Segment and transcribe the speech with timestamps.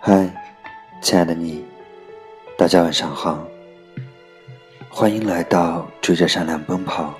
[0.00, 0.30] 嗨，
[1.02, 1.64] 亲爱的你，
[2.56, 3.44] 大家晚上好，
[4.88, 7.12] 欢迎来到追着善良奔跑，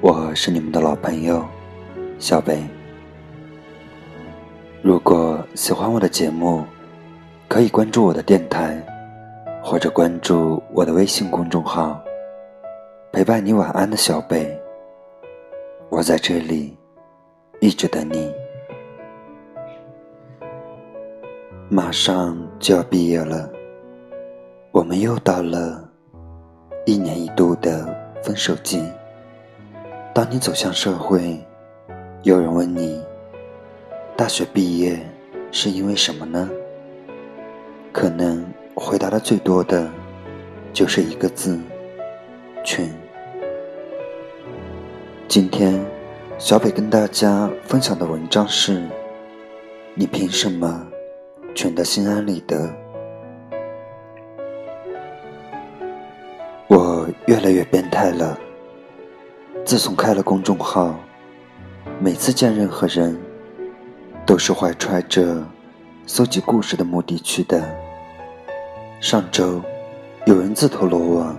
[0.00, 1.46] 我是你们的老朋友
[2.18, 2.60] 小北。
[4.82, 6.64] 如果喜欢我的节目，
[7.46, 8.84] 可以关注我的电台，
[9.62, 12.02] 或者关注我的微信公众号，
[13.12, 14.60] 陪伴你晚安的小北。
[15.90, 16.76] 我在这里，
[17.60, 18.32] 一直等你。
[21.68, 23.50] 马上就要毕业了，
[24.72, 25.86] 我们又到了
[26.86, 27.86] 一年一度的
[28.22, 28.82] 分手季。
[30.14, 31.38] 当你走向社会，
[32.22, 33.02] 有人问你，
[34.16, 34.98] 大学毕业
[35.52, 36.48] 是因为什么呢？
[37.92, 38.42] 可能
[38.74, 39.86] 回答的最多的，
[40.72, 41.60] 就是一个字：
[42.64, 42.90] 群。
[45.28, 45.78] 今天，
[46.40, 48.82] 小北跟大家分享的文章是：
[49.94, 50.86] 你凭什么？
[51.54, 52.66] 全的心安理得。
[56.66, 58.38] 我越来越变态了。
[59.66, 60.98] 自从开了公众号，
[62.00, 63.20] 每次见任何人，
[64.24, 65.44] 都是怀揣着
[66.06, 67.62] 搜集故事的目的去的。
[68.98, 69.60] 上周，
[70.24, 71.36] 有人自投罗网，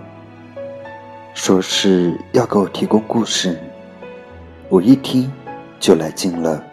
[1.34, 3.58] 说是要给我提供故事。
[4.72, 5.30] 我一听
[5.78, 6.64] 就来劲了。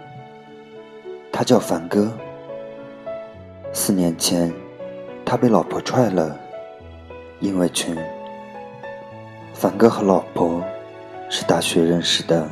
[1.33, 2.09] 他叫凡哥。
[3.73, 4.53] 四年前，
[5.25, 6.33] 他被老婆踹了，
[7.41, 7.93] 因为穷。
[9.53, 10.63] 凡哥和老婆
[11.29, 12.47] 是大学认识的，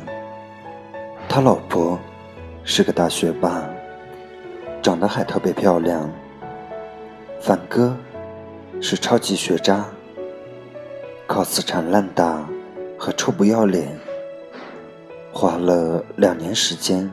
[1.30, 1.98] 他老婆
[2.62, 3.66] 是个大学霸，
[4.82, 6.10] 长得还特别漂亮。
[7.40, 7.96] 凡哥
[8.82, 9.86] 是超级学渣，
[11.26, 12.46] 靠死缠烂打
[12.98, 13.98] 和臭不要脸，
[15.40, 17.08] 花了两年时间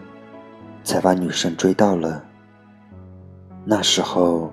[0.84, 2.26] 才把女生追到了。
[3.64, 4.52] 那时候，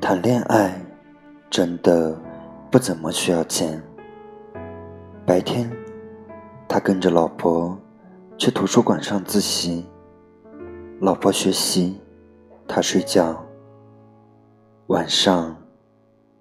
[0.00, 0.80] 谈恋爱
[1.50, 2.18] 真的
[2.70, 3.82] 不怎么需要钱。
[5.26, 5.70] 白天，
[6.66, 7.78] 他跟着老婆
[8.38, 9.84] 去图书馆上自习，
[10.98, 12.00] 老婆学习，
[12.66, 13.44] 他睡觉。
[14.86, 15.54] 晚上，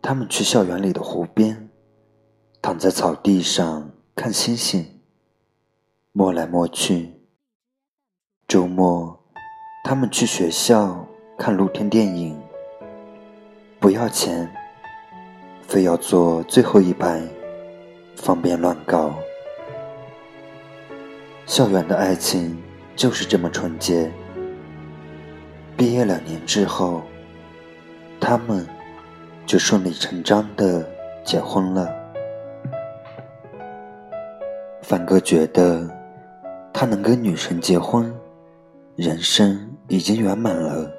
[0.02, 1.70] 他们去校园里的湖边，
[2.62, 4.95] 躺在草地上看星星，
[6.18, 7.14] 摸来摸去。
[8.48, 9.20] 周末，
[9.84, 11.06] 他们去学校。
[11.38, 12.42] 看露天电影，
[13.78, 14.50] 不要钱，
[15.62, 17.22] 非要坐最后一排，
[18.16, 19.14] 方便乱搞。
[21.46, 22.58] 校园的爱情
[22.96, 24.10] 就是这么纯洁。
[25.76, 27.04] 毕业两年之后，
[28.18, 28.66] 他们
[29.46, 30.90] 就顺理成章的
[31.26, 31.94] 结婚了。
[34.82, 35.86] 凡哥觉得，
[36.78, 38.14] 他能跟女神结婚，
[38.98, 40.92] 人生已经圆满了。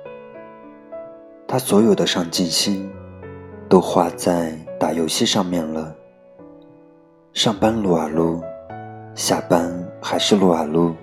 [1.46, 2.90] 他所有的上进心
[3.68, 5.94] 都花在打游戏上面了。
[7.34, 8.42] 上班撸啊撸，
[9.14, 9.70] 下班
[10.00, 10.94] 还是撸啊撸，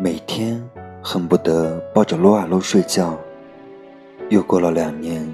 [0.00, 0.58] 每天
[1.02, 3.18] 恨不得抱着撸啊撸睡觉。
[4.30, 5.30] 又过了两年，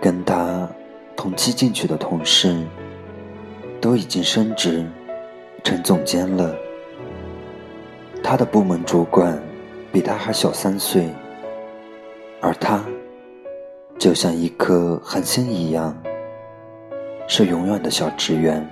[0.00, 0.68] 跟他
[1.16, 2.56] 同期进去的同事
[3.80, 4.86] 都已经升职
[5.64, 6.56] 成总监了。
[8.28, 9.40] 他的部门主管
[9.92, 11.08] 比他还小三岁。
[12.40, 12.84] 而他，
[14.00, 15.96] 就像一颗恒星一样，
[17.28, 18.68] 是永远的小职员。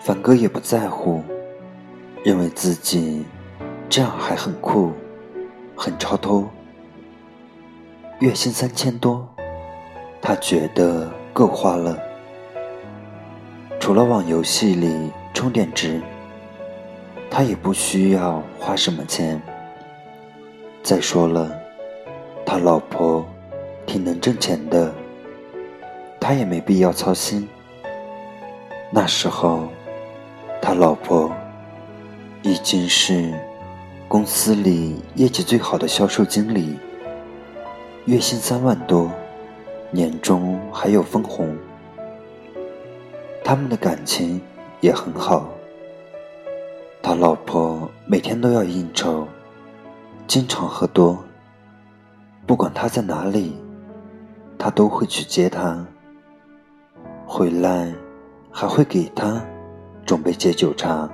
[0.00, 1.22] 凡哥也不在乎，
[2.24, 3.24] 认为自己
[3.88, 4.90] 这样还很酷，
[5.76, 6.50] 很超脱。
[8.18, 9.24] 月薪三千多，
[10.20, 11.96] 他觉得够花了。
[13.78, 16.02] 除了往游戏里充点值，
[17.38, 19.38] 他也不需要花什么钱。
[20.82, 21.54] 再说了，
[22.46, 23.26] 他老婆
[23.84, 24.90] 挺能挣钱的，
[26.18, 27.46] 他也没必要操心。
[28.90, 29.68] 那时候，
[30.62, 31.30] 他老婆
[32.40, 33.34] 已经是
[34.08, 36.78] 公司里业绩最好的销售经理，
[38.06, 39.12] 月薪三万多，
[39.90, 41.54] 年终还有分红。
[43.44, 44.40] 他们的感情
[44.80, 45.50] 也很好，
[47.08, 49.28] 他老婆每天都要应酬。
[50.26, 51.16] 经常喝多，
[52.48, 53.56] 不管他在哪里，
[54.58, 55.86] 他都会去接他。
[57.24, 57.94] 回来
[58.50, 59.40] 还会给他
[60.04, 61.08] 准备解酒茶，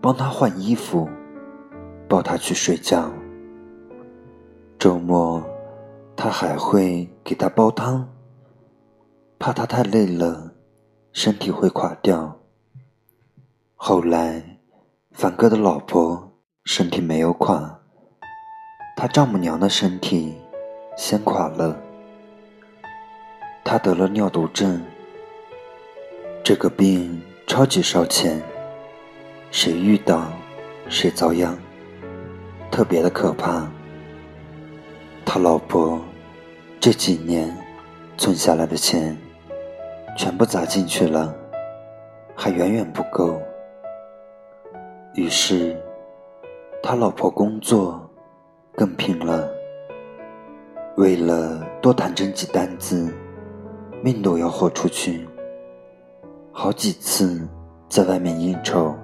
[0.00, 1.06] 帮他换衣服，
[2.08, 3.12] 抱他去睡觉。
[4.78, 5.44] 周末
[6.16, 8.08] 他还会给他煲汤，
[9.38, 10.50] 怕他太累了，
[11.12, 12.38] 身体会垮掉。
[13.76, 14.42] 后来
[15.12, 16.32] 凡哥的老婆
[16.64, 17.78] 身体没有垮，
[18.96, 20.34] 他丈母娘的身体
[20.96, 21.78] 先垮了。
[23.62, 24.82] 他得了尿毒症，
[26.42, 28.42] 这个病超级烧钱，
[29.50, 30.32] 谁遇到
[30.88, 31.56] 谁遭殃，
[32.70, 33.70] 特别的可怕。
[35.26, 36.00] 他老婆
[36.80, 37.54] 这几年
[38.16, 39.16] 存下来的钱
[40.16, 41.32] 全部砸进去了，
[42.34, 43.40] 还远远不够。
[45.14, 45.76] 于是，
[46.82, 48.00] 他老婆工作
[48.74, 49.46] 更拼了，
[50.96, 53.12] 为了多谈成几单子，
[54.02, 55.28] 命都要豁出去。
[56.50, 57.46] 好几次
[57.90, 58.94] 在外面应酬，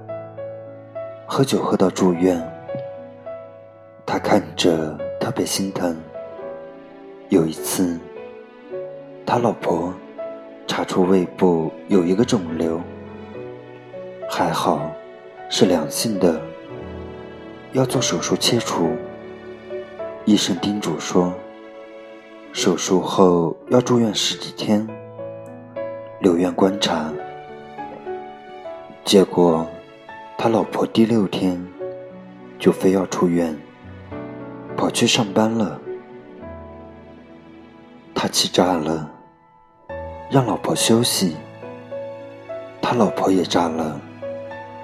[1.27, 2.43] 喝酒喝到住院，
[4.07, 5.95] 他看着特别心疼。
[7.29, 8.01] 有一次，
[9.27, 9.93] 他老婆
[10.67, 12.81] 查出胃部有一个肿瘤，
[14.31, 14.91] 还好。
[15.51, 16.41] 是良性的，
[17.73, 18.97] 要做手术切除。
[20.27, 21.33] 医生叮嘱说，
[22.53, 24.87] 手术后要住院十几天，
[26.21, 27.11] 留院观察。
[29.05, 29.67] 结果，
[30.37, 31.59] 他老婆第六天
[32.59, 33.57] 就非要出院，
[34.77, 35.81] 跑去上班了。
[38.15, 39.11] 他气炸了，
[40.31, 41.37] 让老婆休息。
[42.83, 43.99] 他老婆也炸了。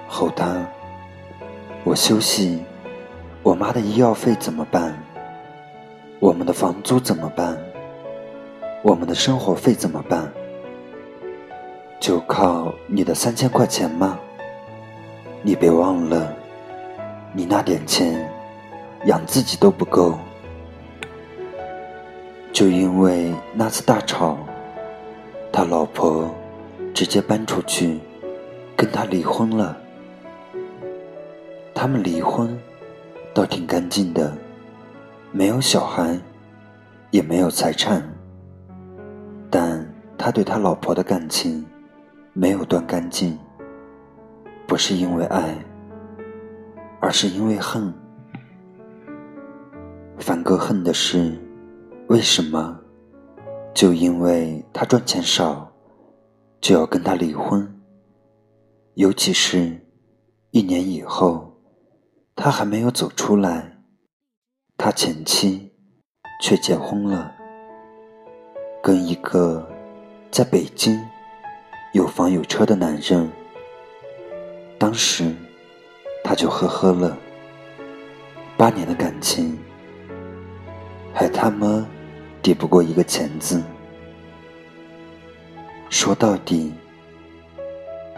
[0.07, 0.65] 后他，
[1.83, 2.63] 我休息，
[3.43, 4.97] 我妈的医药费怎么办？
[6.19, 7.57] 我们的房租怎么办？
[8.81, 10.31] 我们的生活费怎么办？
[11.99, 14.19] 就靠你的三千块钱吗？
[15.41, 16.33] 你别忘了，
[17.33, 18.31] 你那点钱
[19.05, 20.17] 养自己都不够。
[22.53, 24.37] 就因为那次大吵，
[25.51, 26.33] 他老婆
[26.93, 27.99] 直接搬出去
[28.75, 29.77] 跟他离婚了。
[31.85, 32.49] 他们离婚，
[33.31, 34.35] 倒挺干净的，
[35.31, 36.19] 没有小孩，
[37.11, 38.01] 也没有财产。
[39.51, 39.87] 但
[40.17, 41.63] 他对他老婆的感情
[42.33, 43.37] 没有断干净，
[44.65, 45.55] 不是因为爱，
[46.99, 47.93] 而是因为恨。
[50.17, 51.39] 凡哥恨的是，
[52.07, 52.79] 为什么？
[53.75, 55.71] 就因为他赚钱少，
[56.59, 57.79] 就要跟他离婚。
[58.95, 59.79] 尤其是，
[60.49, 61.54] 一年以后。
[62.35, 63.77] 他还没有走出来，
[64.77, 65.71] 他前妻
[66.41, 67.33] 却结婚了，
[68.83, 69.65] 跟一个
[70.29, 71.01] 在北京
[71.93, 73.31] 有房有车的男人。
[74.77, 75.33] 当时
[76.25, 77.17] 他就呵呵了，
[78.57, 79.57] 八年的感情
[81.13, 81.87] 还他妈
[82.41, 83.63] 抵不过一个钱字，
[85.89, 86.73] 说到底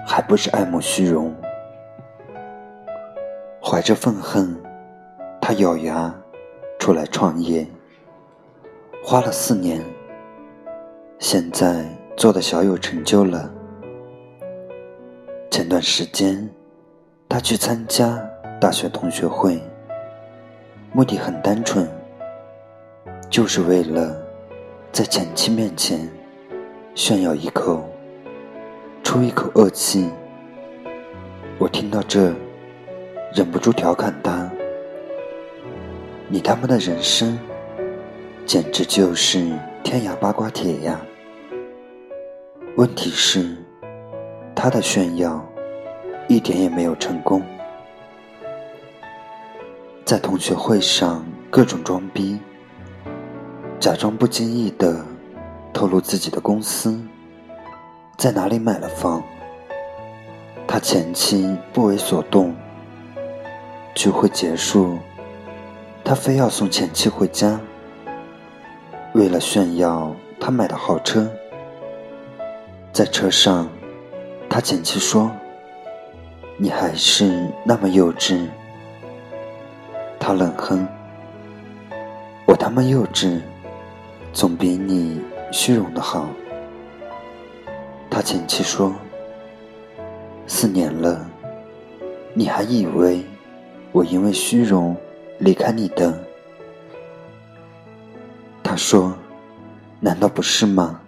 [0.07, 1.33] 还不是爱慕虚荣。
[3.69, 4.55] 怀着愤恨，
[5.41, 6.15] 他咬牙
[6.79, 7.67] 出来创业，
[9.03, 9.83] 花了四年，
[11.19, 11.83] 现在
[12.15, 13.51] 做的小有成就了。
[15.51, 16.49] 前段时间，
[17.27, 18.17] 他去参加
[18.57, 19.61] 大学同学会，
[20.93, 21.85] 目的很单纯，
[23.29, 24.15] 就是为了
[24.93, 26.09] 在前妻面前
[26.95, 27.83] 炫耀一口，
[29.03, 30.09] 出一口恶气。
[31.59, 32.33] 我听到这。
[33.33, 34.49] 忍不住调侃他
[36.27, 37.37] ：“你他妈的人生，
[38.45, 39.51] 简直就是
[39.83, 40.99] 天涯八卦帖呀！”
[42.77, 43.55] 问题是，
[44.55, 45.45] 他的炫耀
[46.27, 47.43] 一点也没有成功，
[50.05, 52.39] 在同学会上各种装逼，
[53.79, 55.05] 假装不经意的
[55.73, 56.99] 透露自己的公司
[58.17, 59.21] 在哪里买了房，
[60.65, 62.55] 他前妻不为所动。
[63.97, 64.99] 聚会结束，
[66.03, 67.59] 他非要送前妻回家。
[69.15, 71.27] 为了炫耀他买的豪车，
[72.93, 73.67] 在车上，
[74.47, 75.31] 他前妻说
[76.57, 78.47] ：“你还是那么幼稚。”
[80.21, 80.87] 他冷哼
[82.45, 83.41] ：“我他妈幼稚，
[84.31, 85.19] 总比你
[85.51, 86.29] 虚荣的好。”
[88.11, 88.93] 他前妻说
[90.45, 91.25] ：“四年了，
[92.35, 93.25] 你还以为？”
[93.91, 94.95] 我因为虚荣
[95.39, 96.17] 离开你的，
[98.63, 99.13] 他说
[99.99, 100.99] ：“难道不是吗？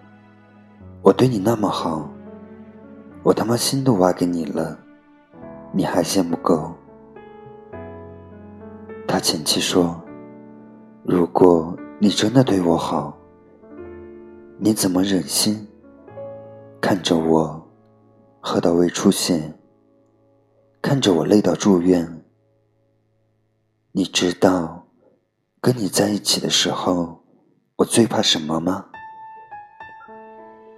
[1.01, 2.09] 我对你那么好，
[3.21, 4.77] 我他妈心都挖给你了，
[5.71, 6.73] 你还嫌不够？”
[9.07, 9.99] 他前妻说
[11.03, 13.17] ：“如果你真的对我好，
[14.57, 15.67] 你怎么忍心
[16.81, 17.61] 看着我
[18.39, 19.53] 喝到胃出血？”
[20.81, 22.18] 看着我累到住院。
[23.91, 24.85] 你知道，
[25.59, 27.23] 跟你在一起的时候，
[27.77, 28.85] 我最怕什么吗？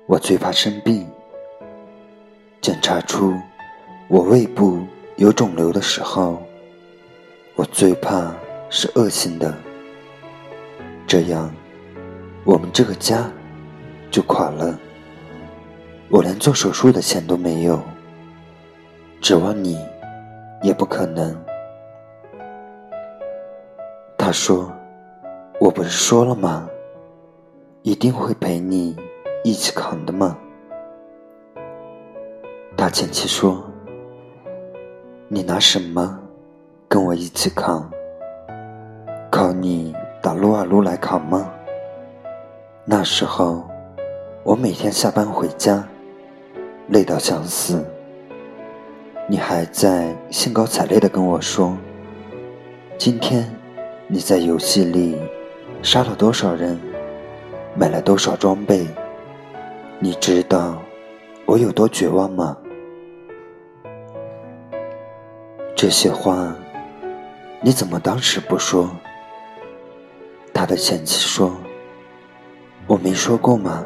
[0.07, 1.05] 我最怕生病。
[2.61, 3.33] 检查出
[4.07, 4.87] 我胃部
[5.17, 6.41] 有肿瘤的时候，
[7.55, 8.33] 我最怕
[8.69, 9.53] 是恶性的。
[11.05, 11.53] 这样，
[12.45, 13.29] 我们这个家
[14.09, 14.79] 就垮了。
[16.07, 17.81] 我连做手术的钱都没有，
[19.19, 19.77] 指望你
[20.63, 21.37] 也不可能。
[24.31, 24.71] 他说
[25.59, 26.65] ：“我不是说了吗？
[27.81, 28.95] 一定会陪你
[29.43, 30.37] 一起扛的吗？”
[32.77, 33.61] 他前妻说
[35.27, 36.17] ：“你拿什么
[36.87, 37.91] 跟我一起扛？
[39.29, 41.51] 靠你打撸啊撸来扛吗？”
[42.87, 43.65] 那时候，
[44.45, 45.85] 我每天下班回家，
[46.87, 47.83] 累到想死。
[49.27, 51.77] 你还在兴高采烈的跟我说
[52.97, 53.53] ：“今天
[54.13, 55.17] 你在游戏里
[55.81, 56.77] 杀了多少人，
[57.73, 58.85] 买了多少装备？
[59.99, 60.77] 你知道
[61.45, 62.57] 我有多绝望吗？”
[65.73, 66.53] 这些话，
[67.61, 68.91] 你怎么当时不说？
[70.53, 71.55] 他的前妻说
[72.87, 73.85] ：“我没说过吗？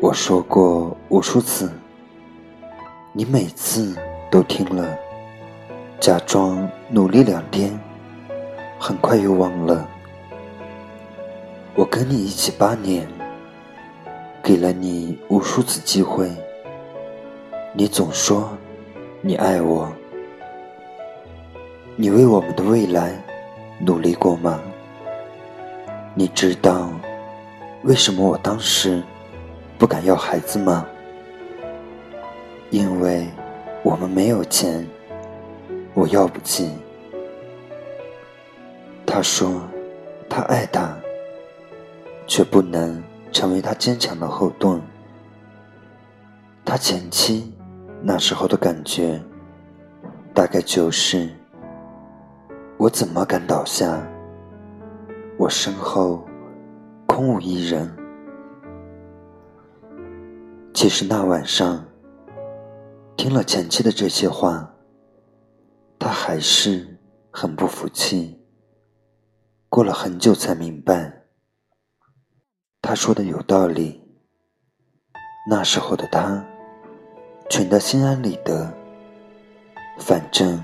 [0.00, 1.70] 我说过无数次，
[3.12, 3.96] 你每次
[4.32, 4.98] 都听了，
[6.00, 7.78] 假装努力两天，
[8.84, 9.88] 很快又忘了。
[11.76, 13.06] 我跟你一起八年，
[14.42, 16.28] 给了你无数次机会，
[17.74, 18.58] 你总说
[19.20, 19.88] 你爱我。”
[21.94, 23.12] 你为我们的未来
[23.78, 24.60] 努力过吗？
[26.16, 26.90] 你知道
[27.84, 29.00] 为什么我当时
[29.78, 30.84] 不敢要孩子吗？
[32.70, 33.28] 因为
[33.84, 34.84] 我们没有钱，
[35.94, 36.72] 我要不起。
[39.14, 39.60] 他说
[40.26, 40.96] 他爱他，
[42.26, 44.80] 却不能成为他坚强的后盾。
[46.64, 47.54] 他前妻
[48.00, 49.22] 那时候的感觉，
[50.32, 51.28] 大概就是。
[52.78, 54.02] 我怎么敢倒下？
[55.36, 56.26] 我身后
[57.06, 57.94] 空无一人。
[60.72, 61.84] 其实那晚上
[63.14, 64.72] 听了前妻的这些话，
[65.98, 66.98] 他还是
[67.30, 68.38] 很不服气。
[69.74, 71.22] 过了很久才明白，
[72.82, 74.02] 他说的有道理。
[75.48, 76.44] 那时候的他，
[77.48, 78.70] 蠢得心安理得，
[79.98, 80.62] 反正。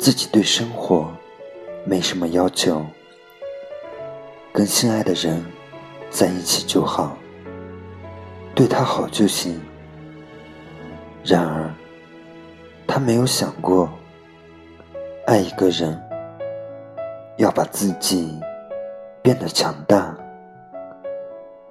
[0.00, 1.12] 自己对生活
[1.84, 2.84] 没什么要求，
[4.52, 5.44] 跟心爱的人
[6.10, 7.16] 在一起就好，
[8.52, 9.60] 对他好就行。
[11.24, 11.72] 然而，
[12.84, 13.88] 他没有想过，
[15.24, 15.96] 爱一个人
[17.38, 18.38] 要把自己
[19.22, 20.14] 变得强大，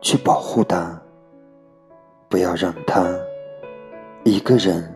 [0.02, 1.00] 去保护他，
[2.28, 3.08] 不要让他
[4.24, 4.94] 一个人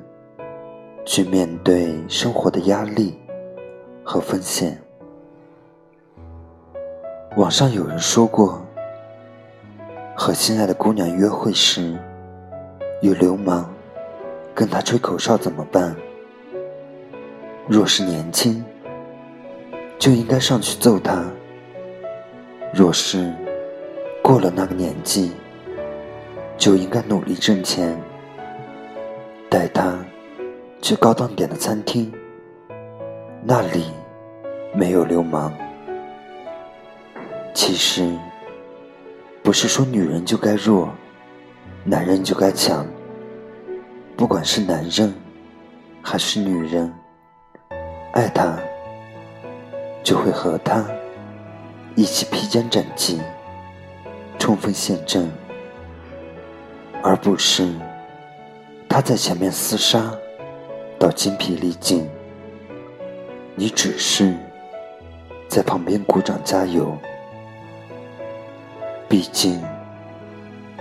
[1.05, 3.17] 去面对生活的压力。
[4.03, 4.81] 和风险。
[7.37, 8.61] 网上有人说过，
[10.17, 11.97] 和心爱的姑娘约会时，
[13.01, 13.71] 有流氓
[14.53, 15.95] 跟她吹口哨怎么办？
[17.67, 18.65] 若是年轻，
[20.01, 21.21] 就应该上去揍他；
[22.73, 23.31] 若是
[24.23, 25.31] 过了那个年纪，
[26.57, 27.95] 就应该努力挣钱，
[29.47, 30.03] 带他
[30.81, 32.11] 去高档点的餐厅，
[33.43, 33.85] 那里。
[34.73, 35.53] 没有流氓。
[37.53, 38.09] 其实，
[39.43, 40.89] 不是说女人就该弱，
[41.83, 42.87] 男人就该强。
[44.15, 45.13] 不管是男人
[46.01, 46.89] 还是女人，
[48.13, 48.57] 爱他，
[50.03, 50.85] 就会和他
[51.95, 53.19] 一起披荆斩棘，
[54.39, 55.29] 冲锋陷阵，
[57.03, 57.73] 而不是
[58.87, 60.13] 他在前面厮杀
[60.99, 62.09] 到精疲力尽，
[63.55, 64.35] 你只是。
[65.47, 66.97] 在旁边鼓掌加油，
[69.09, 69.61] 毕竟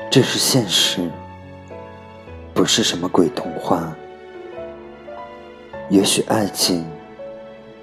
[0.09, 1.11] 这是现实，
[2.55, 3.93] 不是什么鬼童话。
[5.89, 6.87] 也许爱情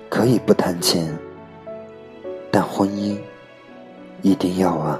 [0.10, 1.14] 可以不谈钱，
[2.60, 3.16] 但婚姻
[4.24, 5.00] 一定要啊。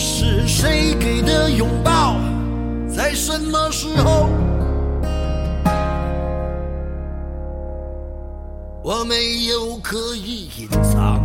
[0.00, 2.14] 是谁给的拥抱，
[2.88, 4.28] 在什么时候？
[8.80, 11.20] 我没有刻意隐藏，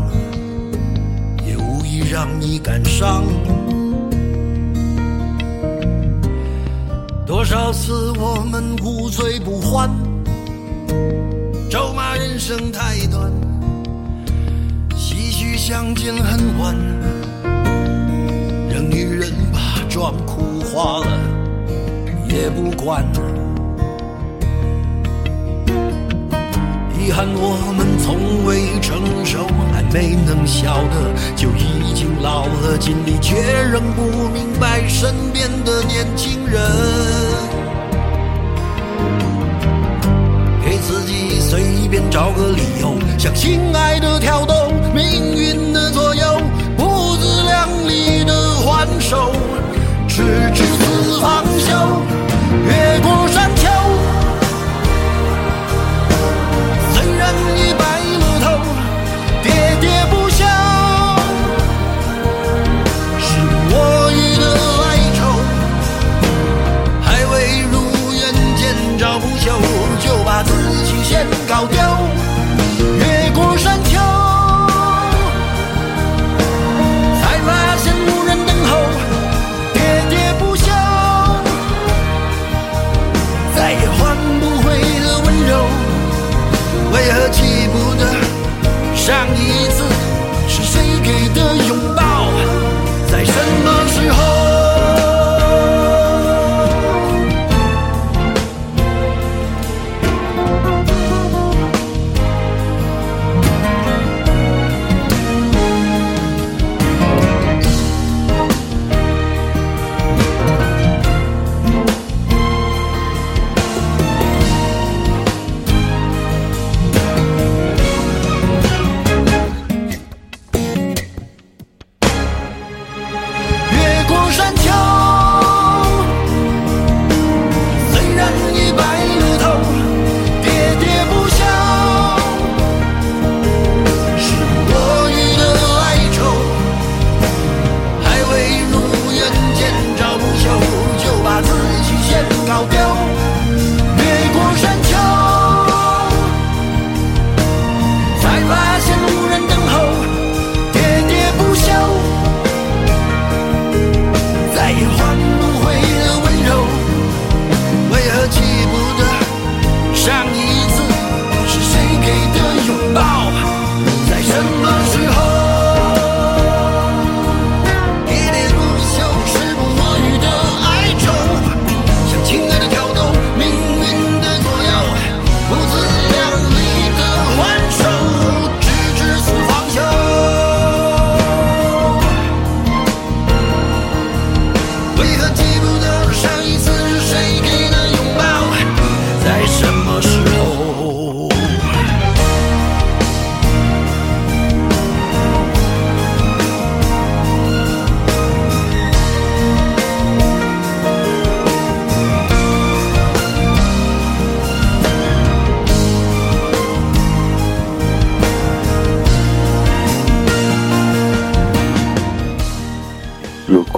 [1.45, 3.23] 也无意让你感伤。
[7.27, 9.87] 多少次我们无醉不欢，
[11.69, 13.31] 咒骂人生太短。
[14.97, 16.75] 唏嘘相见恨晚，
[19.93, 21.19] 妆哭花了
[22.27, 23.05] 也不管。
[26.97, 33.35] 遗憾我们从未成熟，还没能晓得就已经老了，尽力却
[33.71, 36.59] 仍不明白身边的年轻人。
[40.65, 44.71] 给自己随便找个理由，向心爱的挑逗。
[44.95, 46.41] 命运的左右，
[46.75, 48.33] 不自量力的
[48.65, 49.31] 还手，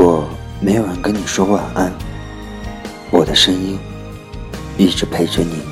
[0.06, 0.24] 我
[0.62, 1.92] 没有人跟你说晚安
[3.10, 3.80] 我的声音
[4.78, 5.64] 一直陪着你。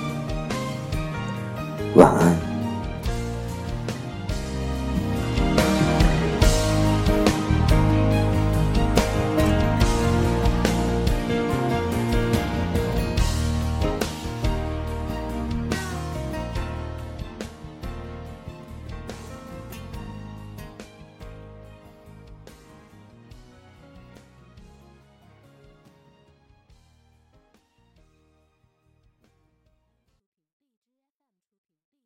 [1.94, 2.53] 晚安。